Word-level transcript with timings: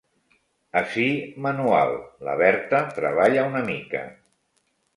Ací, 0.79 1.03
manual, 1.47 1.93
la 2.29 2.35
Berta 2.41 2.81
treballa 2.99 3.47
una 3.53 3.65
mica. 3.71 4.05